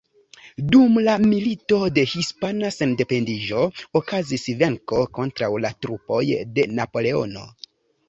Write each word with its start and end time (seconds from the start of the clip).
Dum 0.75 0.95
la 1.07 1.13
Milito 1.25 1.79
de 1.97 2.05
Hispana 2.13 2.73
Sendependiĝo 2.77 3.63
okazis 4.01 4.49
venko 4.65 5.05
kontraŭ 5.21 5.55
la 5.69 5.75
trupoj 5.85 6.27
de 6.59 6.71
Napoleono. 6.83 7.51